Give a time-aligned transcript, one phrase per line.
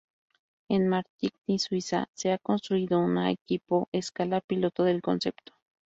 [0.67, 5.53] En Martigny, Suiza, se ha construido una equipo escala piloto del concepto.